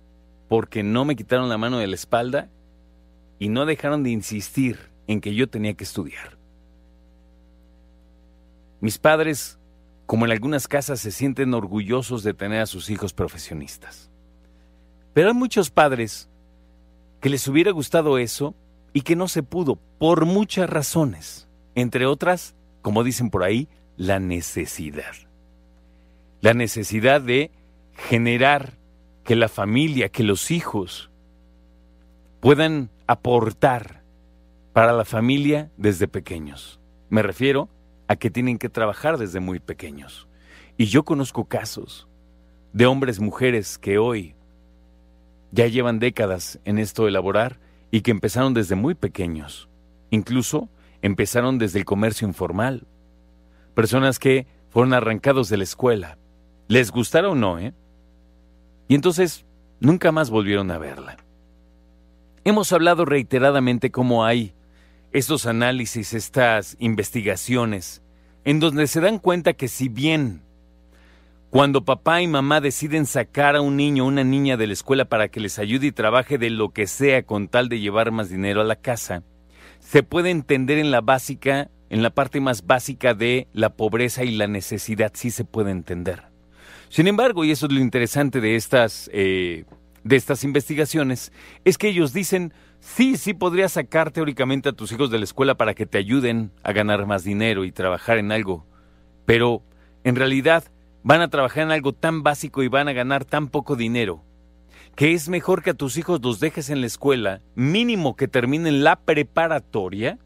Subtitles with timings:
[0.50, 2.50] porque no me quitaron la mano de la espalda
[3.40, 6.38] y no dejaron de insistir en que yo tenía que estudiar.
[8.82, 9.61] Mis padres,
[10.12, 14.12] como en algunas casas, se sienten orgullosos de tener a sus hijos profesionistas.
[15.14, 16.30] Pero hay muchos padres
[17.22, 18.54] que les hubiera gustado eso
[18.92, 24.20] y que no se pudo por muchas razones, entre otras, como dicen por ahí, la
[24.20, 25.14] necesidad.
[26.42, 27.50] La necesidad de
[27.94, 28.74] generar
[29.24, 31.10] que la familia, que los hijos
[32.42, 34.04] puedan aportar
[34.74, 36.82] para la familia desde pequeños.
[37.10, 37.81] Me refiero a
[38.16, 40.28] que tienen que trabajar desde muy pequeños.
[40.78, 42.08] Y yo conozco casos
[42.74, 44.36] de hombres, mujeres que hoy
[45.52, 47.60] ya llevan décadas en esto de laborar
[47.92, 49.70] y que empezaron desde muy pequeños.
[50.10, 50.70] Incluso
[51.02, 52.88] empezaron desde el comercio informal.
[53.76, 56.18] Personas que fueron arrancados de la escuela.
[56.68, 57.74] Les gustara o no, ¿eh?
[58.88, 59.46] Y entonces
[59.80, 61.18] nunca más volvieron a verla.
[62.44, 64.54] Hemos hablado reiteradamente cómo hay
[65.12, 68.02] estos análisis, estas investigaciones,
[68.44, 70.42] en donde se dan cuenta que si bien
[71.52, 75.04] cuando papá y mamá deciden sacar a un niño o una niña de la escuela
[75.04, 78.30] para que les ayude y trabaje de lo que sea con tal de llevar más
[78.30, 79.24] dinero a la casa,
[79.80, 84.32] se puede entender en la básica, en la parte más básica de la pobreza y
[84.32, 86.24] la necesidad, sí se puede entender.
[86.88, 89.66] Sin embargo, y eso es lo interesante de estas, eh,
[90.06, 91.34] de estas investigaciones,
[91.66, 95.54] es que ellos dicen, Sí, sí podrías sacar teóricamente a tus hijos de la escuela
[95.54, 98.66] para que te ayuden a ganar más dinero y trabajar en algo,
[99.26, 99.62] pero
[100.04, 100.64] en realidad
[101.04, 104.24] van a trabajar en algo tan básico y van a ganar tan poco dinero,
[104.96, 108.84] que es mejor que a tus hijos los dejes en la escuela, mínimo que terminen
[108.84, 110.18] la preparatoria,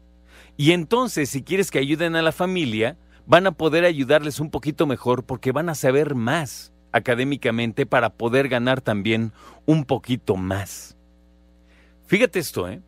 [0.56, 2.96] y entonces si quieres que ayuden a la familia,
[3.26, 8.48] van a poder ayudarles un poquito mejor porque van a saber más académicamente para poder
[8.48, 9.32] ganar también
[9.66, 10.95] un poquito más.
[12.06, 12.80] Fíjate esto, ¿eh?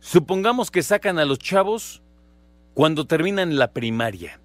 [0.00, 2.02] Supongamos que sacan a los chavos
[2.74, 4.40] cuando terminan la primaria.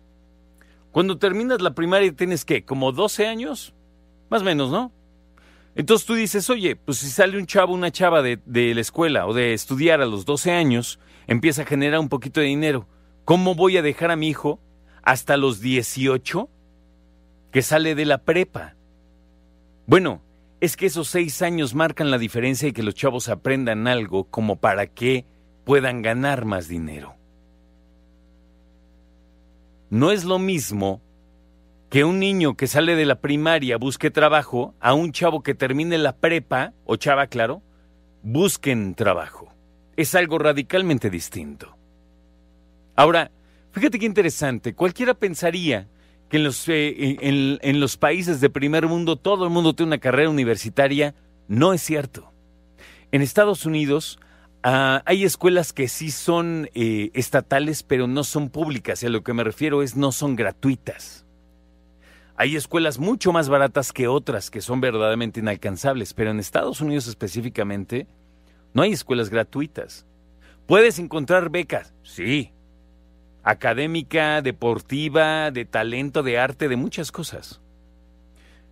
[0.92, 3.74] Cuando terminas la primaria tienes que, como 12 años,
[4.30, 4.92] más o menos, ¿no?
[5.76, 9.28] Entonces tú dices, oye, pues si sale un chavo, una chava de, de, la escuela
[9.28, 12.88] o de estudiar a los 12 años, empieza a generar un poquito de dinero.
[13.26, 14.60] ¿Cómo voy a dejar a mi hijo
[15.04, 16.50] hasta los 18
[17.52, 18.76] que sale de la prepa?
[19.86, 20.22] Bueno,
[20.60, 24.56] es que esos seis años marcan la diferencia y que los chavos aprendan algo como
[24.58, 25.26] para que
[25.64, 27.16] puedan ganar más dinero.
[29.90, 31.02] No es lo mismo
[31.90, 35.98] que un niño que sale de la primaria busque trabajo a un chavo que termine
[35.98, 37.62] la prepa, o chava, claro,
[38.24, 39.54] busquen trabajo.
[39.96, 41.78] Es algo radicalmente distinto.
[42.96, 43.32] Ahora,
[43.72, 45.88] fíjate qué interesante, cualquiera pensaría
[46.30, 49.98] que en los, eh, en, los países de primer mundo todo el mundo tiene una
[49.98, 51.16] carrera universitaria,
[51.48, 52.32] no es cierto.
[53.12, 54.20] En Estados Unidos
[54.64, 59.24] ah, hay escuelas que sí son eh, estatales, pero no son públicas, y a lo
[59.24, 61.26] que me refiero es no son gratuitas.
[62.36, 67.08] Hay escuelas mucho más baratas que otras que son verdaderamente inalcanzables, pero en Estados Unidos
[67.08, 68.08] específicamente
[68.74, 70.06] no hay escuelas gratuitas.
[70.68, 71.94] ¿Puedes encontrar becas?
[72.04, 72.52] Sí,
[73.48, 77.62] académica, deportiva, de talento, de arte, de muchas cosas.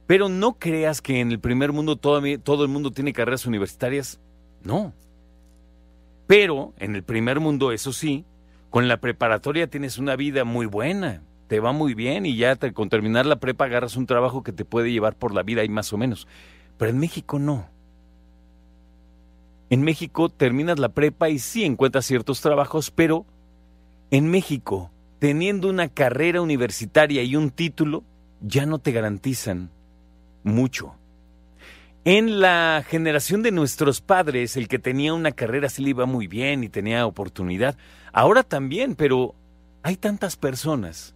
[0.05, 4.19] Pero no creas que en el primer mundo todo, todo, el mundo tiene carreras universitarias.
[4.63, 4.93] No.
[6.27, 8.25] Pero en el primer mundo, eso sí,
[8.69, 12.89] con la preparatoria tienes una vida muy buena, te va muy bien y ya con
[12.89, 15.93] terminar la prepa agarras un trabajo que te puede llevar por la vida y más
[15.93, 16.27] o menos.
[16.77, 17.69] Pero en México no.
[19.69, 23.25] En México terminas la prepa y sí encuentras ciertos trabajos, pero
[24.11, 28.03] en México, teniendo una carrera universitaria y un título,
[28.41, 29.71] ya no te garantizan
[30.43, 30.95] mucho.
[32.03, 36.27] En la generación de nuestros padres, el que tenía una carrera sí le iba muy
[36.27, 37.77] bien y tenía oportunidad.
[38.13, 39.33] Ahora también, pero
[39.81, 41.15] hay tantas personas.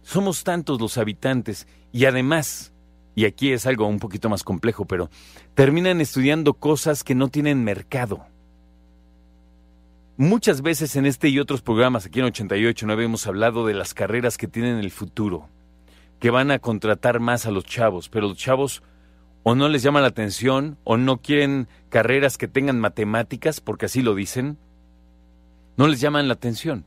[0.00, 2.72] Somos tantos los habitantes y además,
[3.14, 5.10] y aquí es algo un poquito más complejo, pero
[5.54, 8.26] terminan estudiando cosas que no tienen mercado.
[10.20, 13.94] Muchas veces en este y otros programas aquí en 88 no hemos hablado de las
[13.94, 15.48] carreras que tienen el futuro,
[16.18, 18.82] que van a contratar más a los chavos, pero los chavos
[19.44, 24.02] o no les llama la atención o no quieren carreras que tengan matemáticas, porque así
[24.02, 24.58] lo dicen,
[25.78, 26.84] no les llaman la atención.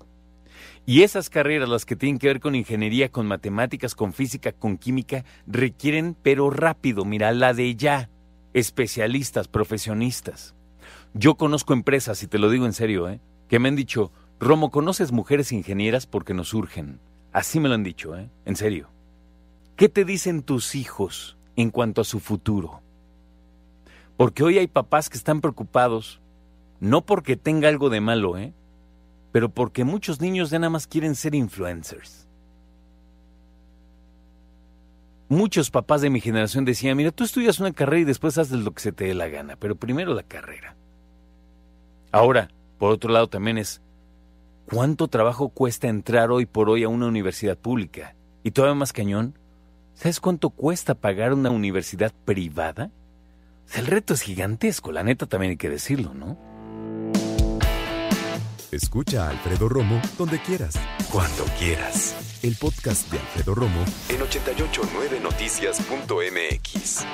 [0.86, 4.78] Y esas carreras, las que tienen que ver con ingeniería, con matemáticas, con física, con
[4.78, 8.12] química, requieren, pero rápido, mira, la de ya,
[8.54, 10.54] especialistas, profesionistas.
[11.14, 13.20] Yo conozco empresas, y te lo digo en serio, ¿eh?
[13.48, 17.00] que me han dicho, Romo, ¿conoces mujeres ingenieras porque nos surgen?
[17.32, 18.30] Así me lo han dicho, ¿eh?
[18.46, 18.90] En serio.
[19.76, 22.82] ¿Qué te dicen tus hijos en cuanto a su futuro?
[24.18, 26.20] Porque hoy hay papás que están preocupados,
[26.80, 28.54] no porque tenga algo de malo, ¿eh?
[29.32, 32.28] Pero porque muchos niños ya nada más quieren ser influencers.
[35.30, 38.72] Muchos papás de mi generación decían, mira, tú estudias una carrera y después haces lo
[38.72, 40.76] que se te dé la gana, pero primero la carrera.
[42.14, 43.82] Ahora, por otro lado también es,
[44.70, 48.14] ¿cuánto trabajo cuesta entrar hoy por hoy a una universidad pública?
[48.44, 49.40] Y todavía más cañón,
[49.96, 52.92] ¿sabes cuánto cuesta pagar una universidad privada?
[53.76, 56.38] el reto es gigantesco, la neta también hay que decirlo, ¿no?
[58.72, 60.80] Escucha a Alfredo Romo donde quieras.
[61.12, 62.40] Cuando quieras.
[62.44, 67.06] El podcast de Alfredo Romo en 889noticias.mx.